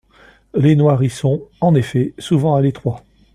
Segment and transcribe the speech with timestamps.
[0.55, 3.03] Les Noirs y sont, en effet, souvent à l'étroit.